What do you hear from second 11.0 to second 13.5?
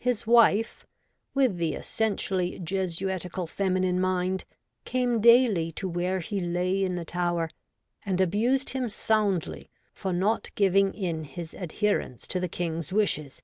his adherence to the King's wishes.